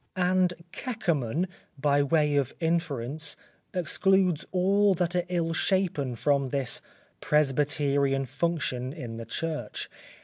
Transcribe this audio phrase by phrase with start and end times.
[0.15, 1.47] And Keckerman,
[1.79, 3.37] by way of inference,
[3.71, 6.81] excludes all that are ill shapen from this
[7.19, 9.91] presbyterian function in the church.